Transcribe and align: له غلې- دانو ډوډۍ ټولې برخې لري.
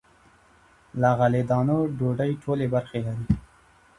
له 1.01 1.09
غلې- 1.19 1.47
دانو 1.49 1.77
ډوډۍ 1.97 2.31
ټولې 2.43 2.67
برخې 2.73 2.99
لري. 3.05 3.25